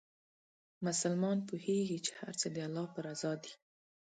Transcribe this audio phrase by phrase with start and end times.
[0.85, 3.53] مسلمان پوهېږي چې هر څه د الله په رضا دي.